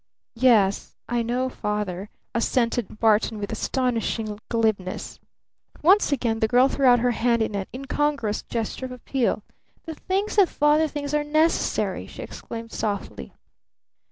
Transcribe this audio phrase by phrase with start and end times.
[0.33, 5.19] "Yes I know 'Father,'" assented Barton with astonishing glibness.
[5.83, 9.43] Once again the girl threw out her hand in an incongruous gesture of appeal.
[9.85, 13.31] "The things that Father thinks are necessary!" she exclaimed softly.